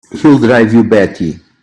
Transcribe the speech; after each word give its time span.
He'll 0.19 0.39
drive 0.39 0.73
you 0.73 0.83
batty! 0.83 1.37